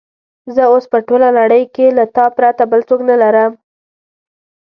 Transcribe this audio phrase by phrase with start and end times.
[0.55, 3.51] زه اوس په ټوله نړۍ کې له تا پرته بل څوک نه لرم.